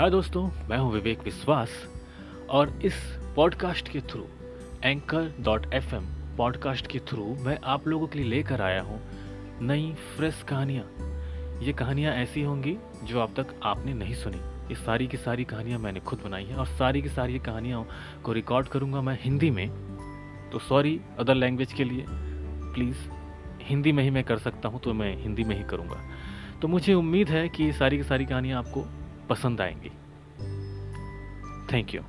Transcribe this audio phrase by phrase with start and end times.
[0.00, 1.70] हाय दोस्तों, मैं हूँ विवेक विश्वास
[2.50, 2.94] और इस
[3.36, 4.24] पॉडकास्ट के through
[4.84, 6.04] anchor dot F M
[6.36, 9.00] podcast के थ्रू मैं आप लोगों के लिए लेकर आया हूँ
[9.62, 10.84] नई फ्रेश कहानियाँ।
[11.62, 14.38] ये कहानियाँ ऐसी होंगी जो अब तक आपने नहीं सुनी।
[14.68, 17.84] ये सारी की सारी कहानियाँ मैंने खुद बनाई हैं और सारी की सारी कहानियों
[18.24, 19.68] को रिकॉर्ड करूँगा मैं हिंदी में।
[20.52, 22.96] तो सॉरी अदर लैंग्वेज के लिए प्लीज़
[23.62, 26.00] हिंदी में ही मैं कर सकता हूँ तो मैं हिंदी में ही करूँगा।
[26.62, 28.86] तो मुझे उम्मीद है कि ये सारी की सारी कहानियाँ आपको
[29.30, 29.90] पसंद आएँगी।
[31.72, 32.02] Thank you